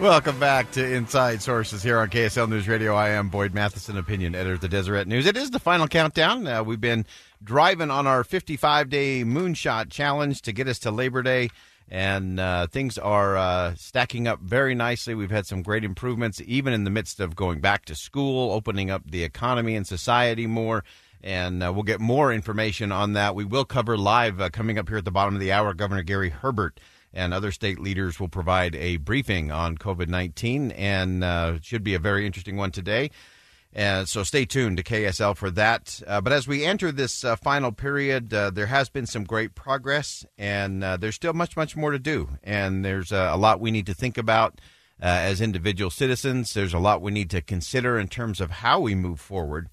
Welcome 0.00 0.40
back 0.40 0.70
to 0.72 0.94
Inside 0.94 1.42
Sources 1.42 1.82
here 1.82 1.98
on 1.98 2.08
KSL 2.08 2.48
News 2.48 2.66
Radio. 2.66 2.94
I 2.94 3.10
am 3.10 3.28
Boyd 3.28 3.52
Matheson, 3.52 3.98
opinion 3.98 4.34
editor 4.34 4.54
of 4.54 4.60
the 4.62 4.68
Deseret 4.68 5.06
News. 5.06 5.26
It 5.26 5.36
is 5.36 5.50
the 5.50 5.58
final 5.58 5.88
countdown. 5.88 6.46
Uh, 6.46 6.64
we've 6.64 6.80
been 6.80 7.04
driving 7.44 7.90
on 7.90 8.06
our 8.06 8.24
55 8.24 8.88
day 8.88 9.24
moonshot 9.24 9.90
challenge 9.90 10.40
to 10.42 10.52
get 10.52 10.68
us 10.68 10.78
to 10.80 10.90
Labor 10.90 11.22
Day, 11.22 11.50
and 11.90 12.40
uh, 12.40 12.66
things 12.68 12.96
are 12.96 13.36
uh, 13.36 13.74
stacking 13.74 14.26
up 14.26 14.40
very 14.40 14.74
nicely. 14.74 15.14
We've 15.14 15.30
had 15.30 15.44
some 15.44 15.60
great 15.60 15.84
improvements, 15.84 16.40
even 16.46 16.72
in 16.72 16.84
the 16.84 16.90
midst 16.90 17.20
of 17.20 17.36
going 17.36 17.60
back 17.60 17.84
to 17.84 17.94
school, 17.94 18.52
opening 18.52 18.90
up 18.90 19.10
the 19.10 19.22
economy 19.22 19.76
and 19.76 19.86
society 19.86 20.46
more. 20.46 20.82
And 21.22 21.62
uh, 21.62 21.72
we'll 21.72 21.82
get 21.82 22.00
more 22.00 22.32
information 22.32 22.92
on 22.92 23.12
that. 23.12 23.34
We 23.34 23.44
will 23.44 23.64
cover 23.64 23.98
live 23.98 24.40
uh, 24.40 24.48
coming 24.50 24.78
up 24.78 24.88
here 24.88 24.98
at 24.98 25.04
the 25.04 25.10
bottom 25.10 25.34
of 25.34 25.40
the 25.40 25.52
hour. 25.52 25.74
Governor 25.74 26.02
Gary 26.02 26.30
Herbert 26.30 26.80
and 27.12 27.34
other 27.34 27.52
state 27.52 27.78
leaders 27.78 28.18
will 28.18 28.28
provide 28.28 28.74
a 28.76 28.96
briefing 28.96 29.50
on 29.50 29.76
COVID 29.76 30.08
19, 30.08 30.70
and 30.72 31.24
uh, 31.24 31.60
should 31.60 31.84
be 31.84 31.94
a 31.94 31.98
very 31.98 32.24
interesting 32.24 32.56
one 32.56 32.70
today. 32.70 33.10
And 33.72 34.08
so 34.08 34.24
stay 34.24 34.46
tuned 34.46 34.78
to 34.78 34.82
KSL 34.82 35.36
for 35.36 35.50
that. 35.52 36.02
Uh, 36.04 36.20
but 36.20 36.32
as 36.32 36.48
we 36.48 36.64
enter 36.64 36.90
this 36.90 37.24
uh, 37.24 37.36
final 37.36 37.70
period, 37.70 38.34
uh, 38.34 38.50
there 38.50 38.66
has 38.66 38.88
been 38.88 39.06
some 39.06 39.22
great 39.22 39.54
progress, 39.54 40.26
and 40.36 40.82
there's 40.82 41.14
still 41.14 41.34
much, 41.34 41.56
much 41.56 41.76
more 41.76 41.92
to 41.92 41.98
do. 41.98 42.30
And 42.42 42.84
there's 42.84 43.12
a 43.12 43.36
lot 43.36 43.60
we 43.60 43.70
need 43.70 43.86
to 43.86 43.94
think 43.94 44.18
about 44.18 44.60
as 44.98 45.40
individual 45.40 45.90
citizens. 45.90 46.52
There's 46.52 46.74
a 46.74 46.80
lot 46.80 47.00
we 47.00 47.12
need 47.12 47.30
to 47.30 47.40
consider 47.40 47.96
in 47.98 48.08
terms 48.08 48.40
of 48.40 48.50
how 48.50 48.80
we 48.80 48.94
move 48.96 49.20
forward. 49.20 49.68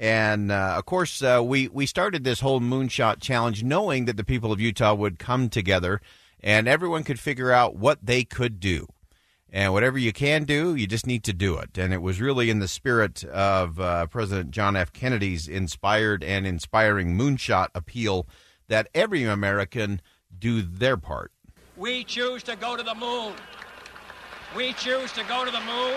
And 0.00 0.50
of 0.50 0.86
course, 0.86 1.20
we, 1.20 1.68
we 1.68 1.84
started 1.84 2.24
this 2.24 2.40
whole 2.40 2.58
moonshot 2.58 3.20
challenge 3.20 3.62
knowing 3.62 4.06
that 4.06 4.16
the 4.16 4.24
people 4.24 4.50
of 4.50 4.58
Utah 4.58 4.94
would 4.94 5.18
come 5.18 5.50
together 5.50 6.00
and 6.42 6.66
everyone 6.66 7.04
could 7.04 7.20
figure 7.20 7.52
out 7.52 7.76
what 7.76 7.98
they 8.02 8.24
could 8.24 8.60
do. 8.60 8.88
And 9.52 9.74
whatever 9.74 9.98
you 9.98 10.12
can 10.12 10.44
do, 10.44 10.74
you 10.74 10.86
just 10.86 11.06
need 11.06 11.22
to 11.24 11.34
do 11.34 11.58
it. 11.58 11.76
And 11.76 11.92
it 11.92 12.00
was 12.00 12.18
really 12.20 12.48
in 12.48 12.60
the 12.60 12.68
spirit 12.68 13.24
of 13.24 13.78
uh, 13.78 14.06
President 14.06 14.52
John 14.52 14.74
F. 14.74 14.90
Kennedy's 14.92 15.48
inspired 15.48 16.24
and 16.24 16.46
inspiring 16.46 17.18
moonshot 17.18 17.68
appeal 17.74 18.26
that 18.68 18.88
every 18.94 19.24
American 19.24 20.00
do 20.38 20.62
their 20.62 20.96
part. 20.96 21.32
We 21.76 22.04
choose 22.04 22.42
to 22.44 22.56
go 22.56 22.76
to 22.76 22.82
the 22.82 22.94
moon. 22.94 23.34
We 24.56 24.72
choose 24.74 25.12
to 25.12 25.24
go 25.24 25.44
to 25.44 25.50
the 25.50 25.60
moon. 25.60 25.96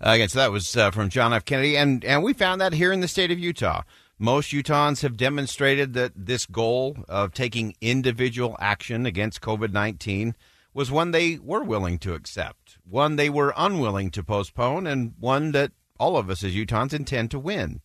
Uh, 0.00 0.10
again, 0.10 0.28
so 0.28 0.38
that 0.38 0.52
was 0.52 0.76
uh, 0.76 0.90
from 0.90 1.08
John 1.08 1.32
F. 1.32 1.44
Kennedy, 1.44 1.76
and, 1.76 2.04
and 2.04 2.22
we 2.22 2.32
found 2.32 2.60
that 2.60 2.74
here 2.74 2.92
in 2.92 3.00
the 3.00 3.08
state 3.08 3.30
of 3.30 3.38
Utah. 3.38 3.82
Most 4.18 4.50
Utahns 4.52 5.02
have 5.02 5.16
demonstrated 5.16 5.92
that 5.94 6.12
this 6.16 6.46
goal 6.46 6.96
of 7.08 7.32
taking 7.32 7.74
individual 7.80 8.56
action 8.58 9.04
against 9.04 9.42
COVID 9.42 9.72
19 9.72 10.34
was 10.72 10.90
one 10.90 11.10
they 11.10 11.38
were 11.38 11.62
willing 11.62 11.98
to 11.98 12.14
accept, 12.14 12.78
one 12.84 13.16
they 13.16 13.30
were 13.30 13.54
unwilling 13.56 14.10
to 14.10 14.22
postpone, 14.22 14.86
and 14.86 15.14
one 15.18 15.52
that 15.52 15.72
all 15.98 16.16
of 16.16 16.28
us 16.28 16.44
as 16.44 16.54
Utahns 16.54 16.92
intend 16.92 17.30
to 17.30 17.38
win. 17.38 17.80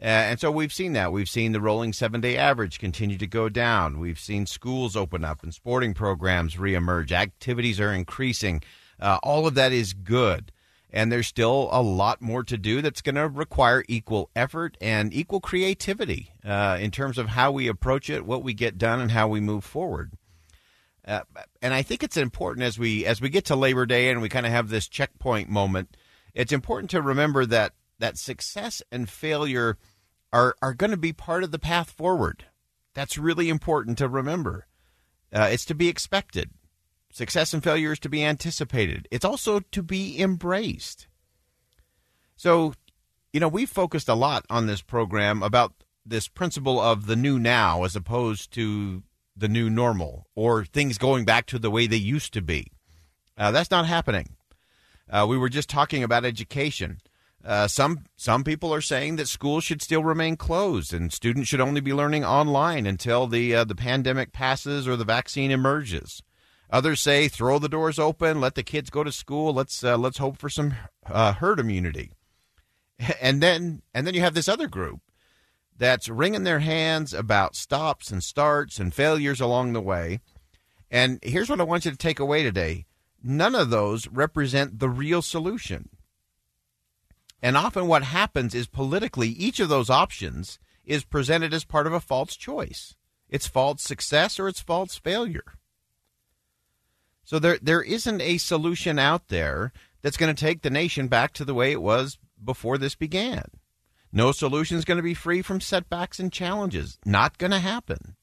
Uh, 0.00 0.06
and 0.06 0.40
so 0.40 0.50
we've 0.50 0.72
seen 0.72 0.94
that. 0.94 1.12
We've 1.12 1.28
seen 1.28 1.52
the 1.52 1.60
rolling 1.60 1.92
seven 1.92 2.20
day 2.20 2.36
average 2.36 2.80
continue 2.80 3.18
to 3.18 3.26
go 3.26 3.48
down. 3.48 4.00
We've 4.00 4.18
seen 4.18 4.46
schools 4.46 4.96
open 4.96 5.24
up 5.24 5.42
and 5.42 5.54
sporting 5.54 5.94
programs 5.94 6.56
reemerge. 6.56 7.12
Activities 7.12 7.78
are 7.78 7.92
increasing. 7.92 8.62
Uh, 8.98 9.18
all 9.22 9.46
of 9.46 9.54
that 9.54 9.72
is 9.72 9.92
good. 9.92 10.50
And 10.92 11.10
there's 11.10 11.26
still 11.26 11.70
a 11.72 11.80
lot 11.80 12.20
more 12.20 12.44
to 12.44 12.58
do 12.58 12.82
that's 12.82 13.00
going 13.00 13.14
to 13.14 13.26
require 13.26 13.82
equal 13.88 14.28
effort 14.36 14.76
and 14.80 15.12
equal 15.14 15.40
creativity 15.40 16.32
uh, 16.44 16.76
in 16.78 16.90
terms 16.90 17.16
of 17.16 17.28
how 17.28 17.50
we 17.50 17.66
approach 17.66 18.10
it, 18.10 18.26
what 18.26 18.42
we 18.42 18.52
get 18.52 18.76
done, 18.76 19.00
and 19.00 19.10
how 19.10 19.26
we 19.26 19.40
move 19.40 19.64
forward. 19.64 20.12
Uh, 21.06 21.22
and 21.62 21.72
I 21.72 21.82
think 21.82 22.02
it's 22.02 22.16
important 22.16 22.64
as 22.64 22.78
we 22.78 23.04
as 23.06 23.20
we 23.20 23.28
get 23.28 23.46
to 23.46 23.56
Labor 23.56 23.86
Day 23.86 24.10
and 24.10 24.22
we 24.22 24.28
kind 24.28 24.46
of 24.46 24.52
have 24.52 24.68
this 24.68 24.86
checkpoint 24.86 25.48
moment. 25.48 25.96
It's 26.34 26.52
important 26.52 26.90
to 26.90 27.02
remember 27.02 27.44
that 27.46 27.72
that 27.98 28.18
success 28.18 28.82
and 28.92 29.08
failure 29.08 29.78
are 30.32 30.54
are 30.62 30.74
going 30.74 30.92
to 30.92 30.96
be 30.96 31.12
part 31.12 31.42
of 31.42 31.50
the 31.50 31.58
path 31.58 31.90
forward. 31.90 32.44
That's 32.94 33.18
really 33.18 33.48
important 33.48 33.98
to 33.98 34.08
remember. 34.08 34.66
Uh, 35.32 35.48
it's 35.50 35.64
to 35.64 35.74
be 35.74 35.88
expected. 35.88 36.50
Success 37.12 37.52
and 37.52 37.62
failure 37.62 37.92
is 37.92 37.98
to 38.00 38.08
be 38.08 38.24
anticipated. 38.24 39.06
It's 39.10 39.24
also 39.24 39.60
to 39.60 39.82
be 39.82 40.18
embraced. 40.18 41.06
So, 42.36 42.72
you 43.34 43.38
know, 43.38 43.48
we 43.48 43.66
focused 43.66 44.08
a 44.08 44.14
lot 44.14 44.46
on 44.48 44.66
this 44.66 44.80
program 44.80 45.42
about 45.42 45.74
this 46.06 46.26
principle 46.26 46.80
of 46.80 47.06
the 47.06 47.14
new 47.14 47.38
now 47.38 47.84
as 47.84 47.94
opposed 47.94 48.50
to 48.54 49.02
the 49.36 49.48
new 49.48 49.68
normal 49.68 50.26
or 50.34 50.64
things 50.64 50.96
going 50.96 51.26
back 51.26 51.44
to 51.46 51.58
the 51.58 51.70
way 51.70 51.86
they 51.86 51.96
used 51.96 52.32
to 52.32 52.40
be. 52.40 52.72
Uh, 53.36 53.50
that's 53.50 53.70
not 53.70 53.86
happening. 53.86 54.36
Uh, 55.08 55.26
we 55.28 55.36
were 55.36 55.50
just 55.50 55.68
talking 55.68 56.02
about 56.02 56.24
education. 56.24 56.98
Uh, 57.44 57.66
some 57.68 58.04
some 58.16 58.42
people 58.42 58.72
are 58.72 58.80
saying 58.80 59.16
that 59.16 59.28
schools 59.28 59.64
should 59.64 59.82
still 59.82 60.02
remain 60.02 60.36
closed 60.36 60.94
and 60.94 61.12
students 61.12 61.48
should 61.48 61.60
only 61.60 61.80
be 61.80 61.92
learning 61.92 62.24
online 62.24 62.86
until 62.86 63.26
the 63.26 63.54
uh, 63.54 63.64
the 63.64 63.74
pandemic 63.74 64.32
passes 64.32 64.88
or 64.88 64.96
the 64.96 65.04
vaccine 65.04 65.50
emerges. 65.50 66.22
Others 66.72 67.02
say 67.02 67.28
throw 67.28 67.58
the 67.58 67.68
doors 67.68 67.98
open, 67.98 68.40
let 68.40 68.54
the 68.54 68.62
kids 68.62 68.88
go 68.88 69.04
to 69.04 69.12
school. 69.12 69.52
Let's 69.52 69.84
uh, 69.84 69.98
let's 69.98 70.16
hope 70.16 70.38
for 70.38 70.48
some 70.48 70.74
uh, 71.06 71.34
herd 71.34 71.60
immunity. 71.60 72.10
And 73.20 73.42
then 73.42 73.82
and 73.92 74.06
then 74.06 74.14
you 74.14 74.20
have 74.20 74.34
this 74.34 74.48
other 74.48 74.68
group 74.68 75.00
that's 75.76 76.08
wringing 76.08 76.44
their 76.44 76.60
hands 76.60 77.12
about 77.12 77.56
stops 77.56 78.10
and 78.10 78.22
starts 78.22 78.78
and 78.78 78.94
failures 78.94 79.40
along 79.40 79.72
the 79.72 79.80
way. 79.80 80.20
And 80.90 81.18
here's 81.22 81.50
what 81.50 81.60
I 81.60 81.64
want 81.64 81.84
you 81.84 81.90
to 81.90 81.96
take 81.96 82.20
away 82.20 82.42
today 82.42 82.86
none 83.22 83.54
of 83.54 83.70
those 83.70 84.08
represent 84.08 84.78
the 84.78 84.88
real 84.88 85.20
solution. 85.20 85.88
And 87.42 87.56
often 87.56 87.88
what 87.88 88.04
happens 88.04 88.54
is 88.54 88.66
politically, 88.68 89.28
each 89.28 89.58
of 89.58 89.68
those 89.68 89.90
options 89.90 90.58
is 90.84 91.04
presented 91.04 91.52
as 91.52 91.64
part 91.64 91.86
of 91.86 91.92
a 91.92 92.00
false 92.00 92.36
choice. 92.36 92.94
It's 93.28 93.48
false 93.48 93.82
success 93.82 94.38
or 94.38 94.46
it's 94.46 94.60
false 94.60 94.96
failure. 94.96 95.44
So 97.24 97.38
there 97.38 97.58
there 97.62 97.82
isn't 97.82 98.20
a 98.20 98.38
solution 98.38 98.98
out 98.98 99.28
there 99.28 99.72
that's 100.02 100.16
going 100.16 100.34
to 100.34 100.40
take 100.40 100.62
the 100.62 100.70
nation 100.70 101.08
back 101.08 101.32
to 101.34 101.44
the 101.44 101.54
way 101.54 101.72
it 101.72 101.82
was 101.82 102.18
before 102.42 102.78
this 102.78 102.94
began. 102.94 103.44
No 104.12 104.32
solution 104.32 104.76
is 104.76 104.84
going 104.84 104.96
to 104.96 105.02
be 105.02 105.14
free 105.14 105.40
from 105.40 105.60
setbacks 105.60 106.20
and 106.20 106.32
challenges. 106.32 106.98
Not 107.04 107.38
going 107.38 107.52
to 107.52 107.58
happen. 107.58 108.16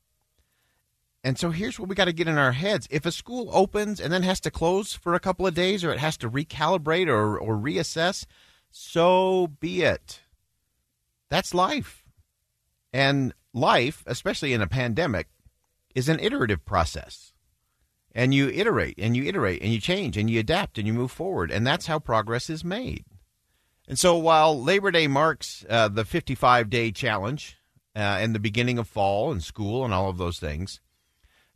And 1.24 1.38
so 1.38 1.50
here's 1.50 1.80
what 1.80 1.90
we 1.90 1.96
got 1.96 2.06
to 2.06 2.14
get 2.14 2.28
in 2.28 2.38
our 2.38 2.54
heads. 2.54 2.88
If 2.92 3.06
a 3.06 3.12
school 3.12 3.50
opens 3.52 4.00
and 4.00 4.14
then 4.14 4.24
has 4.24 4.40
to 4.42 4.52
close 4.52 4.94
for 4.94 5.14
a 5.14 5.20
couple 5.20 5.48
of 5.48 5.56
days 5.56 5.84
or 5.84 5.92
it 5.92 6.00
has 6.00 6.16
to 6.18 6.30
recalibrate 6.30 7.08
or, 7.08 7.38
or 7.38 7.56
reassess, 7.56 8.26
so 8.72 9.48
be 9.60 9.82
it. 9.82 10.22
That's 11.30 11.54
life. 11.54 12.06
And 12.94 13.34
life, 13.54 14.04
especially 14.06 14.54
in 14.54 14.62
a 14.62 14.68
pandemic, 14.68 15.28
is 15.94 16.08
an 16.08 16.20
iterative 16.20 16.64
process. 16.66 17.34
And 18.14 18.34
you 18.34 18.50
iterate 18.50 18.96
and 18.98 19.16
you 19.16 19.24
iterate 19.26 19.62
and 19.62 19.72
you 19.72 19.80
change 19.80 20.18
and 20.18 20.30
you 20.30 20.40
adapt 20.40 20.78
and 20.78 20.88
you 20.88 20.94
move 20.94 21.12
forward. 21.12 21.52
And 21.52 21.66
that's 21.66 21.86
how 21.86 22.00
progress 22.00 22.50
is 22.50 22.64
made. 22.64 23.06
And 23.88 23.98
so 23.98 24.18
while 24.18 24.62
Labor 24.62 24.92
Day 24.92 25.08
marks 25.08 25.66
uh, 25.70 25.88
the 25.88 26.06
55 26.06 26.70
day 26.70 26.92
challenge 26.92 27.58
uh, 27.96 28.00
and 28.00 28.34
the 28.34 28.40
beginning 28.40 28.78
of 28.78 28.88
fall 28.88 29.32
and 29.32 29.44
school 29.44 29.84
and 29.84 29.94
all 29.94 30.10
of 30.10 30.18
those 30.18 30.40
things, 30.40 30.80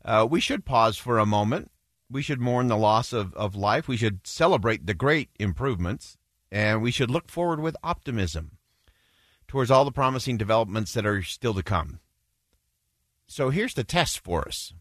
uh, 0.03 0.27
we 0.29 0.39
should 0.39 0.65
pause 0.65 0.97
for 0.97 1.19
a 1.19 1.25
moment. 1.25 1.71
We 2.09 2.21
should 2.21 2.39
mourn 2.39 2.67
the 2.67 2.77
loss 2.77 3.13
of, 3.13 3.33
of 3.35 3.55
life. 3.55 3.87
We 3.87 3.97
should 3.97 4.25
celebrate 4.27 4.85
the 4.85 4.93
great 4.93 5.29
improvements. 5.39 6.17
And 6.51 6.81
we 6.81 6.91
should 6.91 7.09
look 7.09 7.29
forward 7.29 7.59
with 7.59 7.75
optimism 7.83 8.57
towards 9.47 9.71
all 9.71 9.85
the 9.85 9.91
promising 9.91 10.37
developments 10.37 10.93
that 10.93 11.05
are 11.05 11.23
still 11.23 11.53
to 11.53 11.63
come. 11.63 11.99
So 13.27 13.49
here's 13.49 13.73
the 13.73 13.83
test 13.83 14.19
for 14.19 14.47
us. 14.47 14.73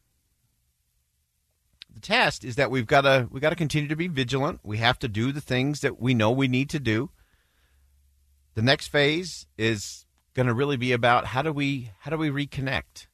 The 1.95 2.01
test 2.01 2.45
is 2.45 2.57
that 2.57 2.71
we've 2.71 2.87
got 2.87 3.03
to 3.03 3.29
we 3.31 3.41
got 3.41 3.51
to 3.51 3.57
continue 3.57 3.89
to 3.89 3.97
be 3.97 4.09
vigilant. 4.09 4.61
We 4.63 4.79
have 4.79 4.99
to 5.01 5.09
do 5.09 5.33
the 5.33 5.41
things 5.41 5.81
that 5.81 6.01
we 6.01 6.15
know 6.15 6.31
we 6.31 6.49
need 6.49 6.71
to 6.71 6.81
do. 6.81 7.11
The 8.55 8.63
next 8.63 8.89
phase 8.89 9.47
is 9.57 10.07
going 10.35 10.47
to 10.47 10.55
really 10.55 10.77
be 10.77 10.93
about 10.93 11.27
how 11.27 11.43
do 11.43 11.53
we 11.53 11.91
how 12.01 12.11
do 12.11 12.17
we 12.17 12.31
reconnect? 12.31 13.07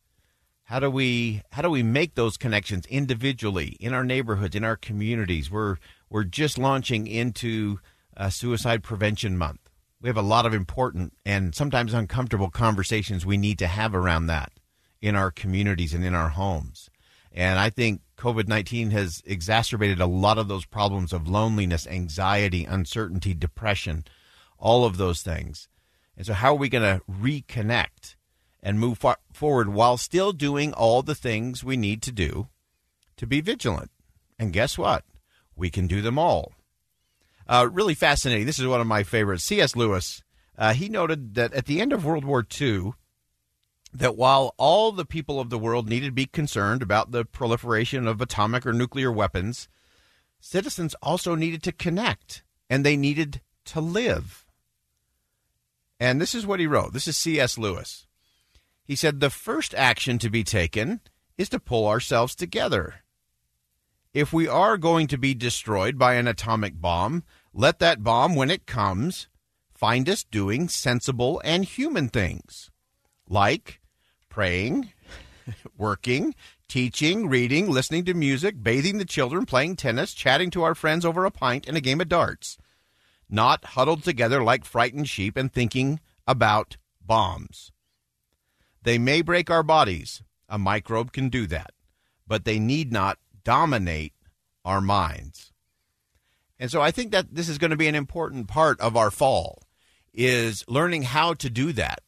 How 0.64 0.80
do 0.80 0.90
we 0.90 1.42
how 1.52 1.62
do 1.62 1.70
we 1.70 1.82
make 1.82 2.14
those 2.14 2.36
connections 2.36 2.86
individually 2.86 3.76
in 3.80 3.94
our 3.94 4.04
neighborhoods, 4.04 4.54
in 4.54 4.64
our 4.64 4.76
communities? 4.76 5.50
We're 5.50 5.76
we're 6.10 6.25
just 6.25 6.58
launching 6.58 7.06
into 7.06 7.80
uh, 8.16 8.30
Suicide 8.30 8.82
Prevention 8.82 9.36
Month. 9.38 9.70
We 10.00 10.08
have 10.08 10.16
a 10.16 10.22
lot 10.22 10.46
of 10.46 10.54
important 10.54 11.14
and 11.25 11.54
sometimes 11.54 11.94
uncomfortable 11.94 12.50
conversations 12.50 13.26
we 13.26 13.36
need 13.36 13.58
to 13.58 13.66
have 13.66 13.94
around 13.94 14.26
that 14.26 14.52
in 15.00 15.16
our 15.16 15.30
communities 15.30 15.94
and 15.94 16.04
in 16.04 16.14
our 16.14 16.30
homes. 16.30 16.90
And 17.38 17.58
I 17.58 17.70
think 17.70 18.00
COVID 18.17 18.49
19 18.49 18.90
has 18.90 19.23
exacerbated 19.25 20.00
a 20.00 20.06
lot 20.06 20.38
of 20.38 20.49
those 20.49 20.64
problems 20.64 21.12
of 21.12 21.29
loneliness, 21.29 21.87
anxiety, 21.87 22.64
uncertainty, 22.64 23.32
depression, 23.32 24.05
all 24.58 24.85
of 24.85 24.96
those 24.96 25.23
things. 25.23 25.69
And 26.17 26.26
so, 26.26 26.32
how 26.32 26.55
are 26.55 26.58
we 26.58 26.69
going 26.69 26.82
to 26.82 27.00
reconnect 27.08 28.17
and 28.62 28.81
move 28.81 28.99
far- 28.99 29.20
forward 29.32 29.69
while 29.69 29.96
still 29.96 30.32
doing 30.32 30.73
all 30.73 31.02
the 31.02 31.14
things 31.14 31.62
we 31.62 31.76
need 31.76 32.02
to 32.02 32.12
do 32.12 32.49
to 33.17 33.26
be 33.26 33.40
vigilant. 33.40 33.90
And 34.38 34.52
guess 34.52 34.76
what? 34.76 35.05
We 35.56 35.70
can 35.70 35.87
do 35.87 36.02
them 36.02 36.19
all. 36.19 36.52
Uh, 37.49 37.69
really 37.70 37.94
fascinating. 37.94 38.46
This 38.46 38.58
is 38.58 38.67
one 38.67 38.81
of 38.81 38.87
my 38.87 39.02
favorites. 39.02 39.44
C.S. 39.44 39.75
Lewis, 39.75 40.23
uh, 40.56 40.75
he 40.75 40.88
noted 40.88 41.35
that 41.35 41.52
at 41.55 41.67
the 41.67 41.81
end 41.81 41.93
of 41.93 42.05
World 42.05 42.25
War 42.25 42.44
II, 42.61 42.93
that 43.99 44.17
while 44.17 44.55
all 44.56 44.93
the 44.93 45.05
people 45.05 45.41
of 45.41 45.50
the 45.50 45.59
world 45.59 45.89
needed 45.89 46.06
to 46.06 46.12
be 46.12 46.27
concerned 46.27 46.83
about 46.83 47.11
the 47.11 47.25
proliferation 47.25 48.06
of 48.06 48.21
atomic 48.21 48.67
or 48.67 48.73
nuclear 48.73 49.11
weapons, 49.11 49.69
citizens 50.41 50.95
also 51.03 51.35
needed 51.35 51.62
to 51.62 51.73
connect 51.73 52.43
and 52.71 52.85
they 52.85 52.97
needed 52.97 53.41
to 53.65 53.81
live. 53.81 54.47
And 56.00 56.21
this 56.21 56.35
is 56.35 56.47
what 56.47 56.61
he 56.61 56.67
wrote. 56.67 56.93
This 56.93 57.09
is 57.09 57.17
C.S. 57.17 57.59
Lewis. 57.59 58.06
He 58.85 58.95
said 58.95 59.21
the 59.21 59.31
first 59.31 59.75
action 59.75 60.19
to 60.19 60.31
be 60.31 60.45
taken 60.45 61.00
is 61.37 61.49
to 61.50 61.61
pull 61.61 61.87
ourselves 61.87 62.35
together. 62.35 63.03
If 64.15 64.33
we 64.33 64.49
are 64.49 64.79
going 64.79 65.09
to 65.09 65.19
be 65.19 65.35
destroyed 65.35 65.99
by 65.99 66.15
an 66.15 66.27
atomic 66.27 66.81
bomb, 66.81 67.25
let 67.53 67.79
that 67.81 68.03
bomb, 68.03 68.35
when 68.35 68.50
it 68.50 68.67
comes, 68.67 69.29
find 69.75 70.09
us 70.09 70.25
doing 70.25 70.69
sensible 70.69 71.43
and 71.45 71.65
human 71.65 72.09
things 72.09 72.71
like 73.29 73.81
praying, 74.38 74.93
working, 75.76 76.32
teaching, 76.69 77.29
reading, 77.29 77.69
listening 77.69 78.05
to 78.05 78.14
music, 78.14 78.62
bathing 78.62 78.99
the 78.99 79.05
children, 79.05 79.44
playing 79.44 79.75
tennis, 79.75 80.14
chatting 80.14 80.49
to 80.49 80.62
our 80.62 80.76
friends 80.76 81.05
over 81.05 81.25
a 81.25 81.31
pint 81.32 81.67
and 81.67 81.76
a 81.76 81.81
game 81.81 82.00
of 82.00 82.08
darts. 82.08 82.56
Not 83.29 83.64
huddled 83.75 84.05
together 84.05 84.44
like 84.44 84.64
frightened 84.64 85.08
sheep 85.08 85.37
and 85.37 85.52
thinking 85.52 85.99
about 86.25 86.76
bombs. 87.05 87.73
They 88.85 88.96
may 88.96 89.23
break 89.23 89.50
our 89.50 89.64
bodies. 89.64 90.23
A 90.49 90.56
microbe 90.56 91.11
can 91.11 91.31
do 91.31 91.49
that. 91.49 91.73
But 92.25 92.44
they 92.44 92.61
need 92.61 92.93
not 92.93 93.19
dominate 93.43 94.12
our 94.64 94.81
minds. 94.81 95.52
And 96.61 96.70
so 96.70 96.81
I 96.81 96.93
think 96.93 97.11
that 97.11 97.35
this 97.35 97.49
is 97.49 97.58
going 97.58 97.73
to 97.73 97.76
be 97.76 97.88
an 97.88 97.96
important 97.96 98.46
part 98.46 98.81
of 98.81 98.96
our 98.96 99.11
fall 99.11 99.64
is 100.14 100.64
learning 100.69 101.02
how 101.02 101.35
to 101.35 101.50
do 101.50 101.73
that. 101.73 102.02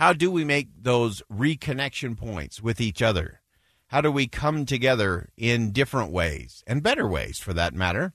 How 0.00 0.14
do 0.14 0.30
we 0.30 0.46
make 0.46 0.68
those 0.80 1.22
reconnection 1.30 2.16
points 2.16 2.62
with 2.62 2.80
each 2.80 3.02
other? 3.02 3.42
How 3.88 4.00
do 4.00 4.10
we 4.10 4.28
come 4.28 4.64
together 4.64 5.28
in 5.36 5.72
different 5.72 6.10
ways 6.10 6.64
and 6.66 6.82
better 6.82 7.06
ways 7.06 7.38
for 7.38 7.52
that 7.52 7.74
matter? 7.74 8.14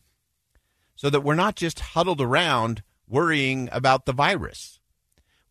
So 0.95 1.11
that 1.11 1.21
we're 1.21 1.35
not 1.35 1.55
just 1.55 1.79
huddled 1.79 2.21
around 2.21 2.81
worrying 3.07 3.69
about 3.71 4.07
the 4.07 4.13
virus. 4.13 4.79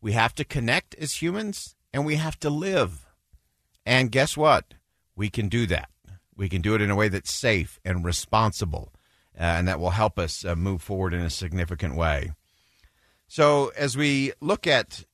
We 0.01 0.11
have 0.11 0.35
to 0.35 0.43
connect 0.43 0.93
as 0.95 1.21
humans 1.21 1.77
and 1.93 2.05
we 2.05 2.17
have 2.17 2.37
to 2.41 2.49
live. 2.49 3.05
And 3.85 4.11
guess 4.11 4.35
what? 4.35 4.73
We 5.15 5.29
can 5.29 5.47
do 5.47 5.65
that. 5.67 5.87
We 6.35 6.49
can 6.49 6.61
do 6.61 6.75
it 6.75 6.81
in 6.81 6.91
a 6.91 6.97
way 6.97 7.07
that's 7.07 7.31
safe 7.31 7.79
and 7.85 8.03
responsible, 8.03 8.91
uh, 9.39 9.43
and 9.43 9.69
that 9.69 9.79
will 9.79 9.91
help 9.91 10.19
us 10.19 10.43
uh, 10.43 10.53
move 10.57 10.81
forward 10.81 11.13
in 11.13 11.21
a 11.21 11.29
significant 11.29 11.95
way. 11.95 12.33
So, 13.25 13.71
as 13.77 13.95
we 13.95 14.33
look 14.41 14.67
at 14.67 15.05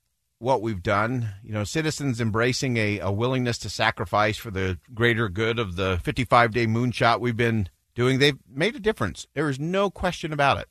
what 0.42 0.62
we've 0.64 0.82
done, 0.82 1.30
you 1.44 1.54
know, 1.54 1.64
citizens 1.64 2.20
embracing 2.20 2.76
a, 2.76 2.98
a 2.98 3.12
willingness 3.12 3.60
to 3.60 3.70
sacrifice 3.70 4.38
for 4.38 4.50
the 4.50 4.80
greater 4.92 5.30
good 5.30 5.60
of 5.60 5.76
the 5.76 6.00
55 6.04 6.52
day 6.52 6.66
moonshot 6.66 7.20
we've 7.20 7.38
been 7.38 7.70
doing, 7.94 8.18
they've 8.18 8.40
made 8.50 8.76
a 8.76 8.80
difference. 8.80 9.28
There 9.36 9.50
is 9.50 9.60
no 9.60 9.92
question 9.92 10.34
about 10.34 10.58
it. 10.58 10.68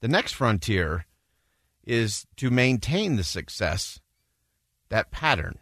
The 0.00 0.08
next 0.08 0.32
frontier 0.32 1.06
is 1.84 2.26
to 2.36 2.50
maintain 2.50 3.16
the 3.16 3.24
success 3.24 3.98
that 4.90 5.10
pattern. 5.10 5.58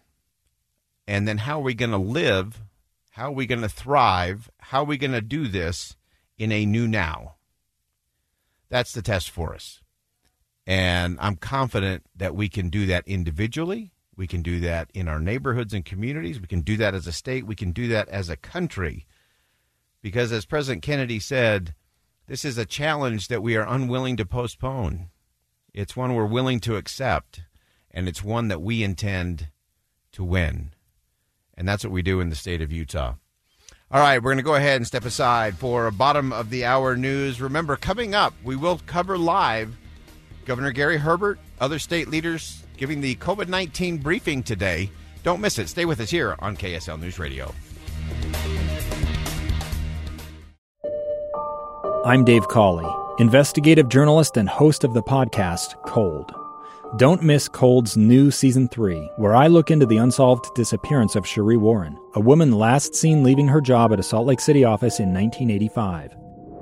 And 1.07 1.29
then 1.29 1.39
how 1.39 1.61
are 1.61 1.65
we 1.65 1.75
going 1.75 1.93
to 1.93 1.97
live? 1.97 2.63
How 3.13 3.29
are 3.29 3.33
we 3.33 3.47
going 3.47 3.63
to 3.63 3.69
thrive? 3.69 4.51
How 4.59 4.81
are 4.81 4.87
we 4.87 4.99
going 4.99 5.13
to 5.13 5.21
do 5.21 5.47
this 5.47 5.95
in 6.37 6.51
a 6.51 6.67
new 6.67 6.89
now? 6.89 7.37
That's 8.69 8.93
the 8.93 9.03
test 9.03 9.31
for 9.31 9.55
us. 9.55 9.83
And 10.67 11.17
I'm 11.21 11.37
confident 11.37 12.05
that 12.17 12.35
we 12.35 12.49
can 12.49 12.71
do 12.71 12.87
that 12.87 13.07
individually. 13.07 13.93
We 14.17 14.27
can 14.27 14.43
do 14.43 14.61
that 14.61 14.91
in 14.95 15.09
our 15.09 15.21
neighborhoods 15.21 15.73
and 15.73 15.85
communities. 15.85 16.41
We 16.41 16.49
can 16.49 16.63
do 16.63 16.77
that 16.79 16.95
as 16.95 17.07
a 17.07 17.13
state. 17.13 17.47
We 17.47 17.55
can 17.55 17.71
do 17.71 17.87
that 17.89 18.09
as 18.09 18.29
a 18.29 18.37
country. 18.37 19.07
Because 20.03 20.33
as 20.33 20.47
President 20.47 20.83
Kennedy 20.83 21.21
said, 21.21 21.75
this 22.27 22.45
is 22.45 22.59
a 22.59 22.65
challenge 22.65 23.29
that 23.29 23.43
we 23.43 23.57
are 23.57 23.67
unwilling 23.67 24.17
to 24.17 24.27
postpone. 24.27 25.11
It's 25.73 25.95
one 25.95 26.15
we're 26.15 26.27
willing 26.27 26.59
to 26.61 26.77
accept 26.77 27.43
and 27.91 28.09
it's 28.09 28.25
one 28.25 28.49
that 28.49 28.63
we 28.63 28.83
intend 28.83 29.49
to 30.13 30.25
win. 30.25 30.73
And 31.55 31.69
that's 31.69 31.85
what 31.85 31.93
we 31.93 32.03
do 32.03 32.21
in 32.21 32.31
the 32.31 32.37
state 32.37 32.61
of 32.61 32.73
Utah. 32.73 33.15
All 33.91 34.01
right, 34.01 34.19
we're 34.19 34.33
going 34.33 34.39
to 34.39 34.43
go 34.43 34.57
ahead 34.57 34.77
and 34.77 34.87
step 34.87 35.05
aside 35.05 35.57
for 35.57 35.87
a 35.87 35.93
bottom 35.93 36.33
of 36.33 36.51
the 36.51 36.65
hour 36.65 36.97
news. 36.97 37.41
Remember, 37.41 37.77
coming 37.77 38.15
up, 38.15 38.35
we 38.43 38.57
will 38.57 38.81
cover 38.87 39.17
live 39.17 39.77
Governor 40.47 40.71
Gary 40.71 40.97
Herbert, 40.97 41.41
other 41.61 41.79
state 41.81 42.09
leaders 42.09 42.63
giving 42.77 43.01
the 43.01 43.17
COVID 43.17 43.49
19 43.49 43.99
briefing 43.99 44.43
today. 44.43 44.91
Don't 45.25 45.41
miss 45.41 45.59
it. 45.59 45.69
Stay 45.69 45.85
with 45.85 46.01
us 46.01 46.09
here 46.09 46.37
on 46.39 46.57
KSL 46.57 47.01
News 47.01 47.19
Radio. 47.19 47.53
I'm 52.05 52.25
Dave 52.25 52.47
Cawley, 52.47 52.89
investigative 53.19 53.89
journalist 53.89 54.37
and 54.37 54.49
host 54.49 54.85
of 54.85 54.95
the 54.95 55.03
podcast 55.03 55.75
Cold. 55.85 56.33
Don't 56.97 57.25
miss 57.25 57.49
Cold's 57.49 57.97
new 57.97 58.31
season 58.31 58.69
3, 58.69 59.11
where 59.17 59.35
I 59.35 59.49
look 59.49 59.73
into 59.73 59.87
the 59.87 59.97
unsolved 59.97 60.55
disappearance 60.55 61.17
of 61.17 61.25
Sheree 61.25 61.59
Warren, 61.59 61.99
a 62.15 62.21
woman 62.21 62.53
last 62.53 62.95
seen 62.95 63.25
leaving 63.25 63.49
her 63.49 63.61
job 63.61 63.93
at 63.93 63.99
a 63.99 64.05
Salt 64.05 64.29
Lake 64.29 64.39
City 64.39 64.63
office 64.63 65.01
in 65.01 65.13
1985. 65.13 66.17